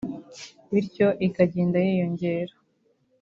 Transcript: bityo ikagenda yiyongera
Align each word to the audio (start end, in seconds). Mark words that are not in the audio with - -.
bityo 0.71 1.07
ikagenda 1.27 1.77
yiyongera 1.87 2.53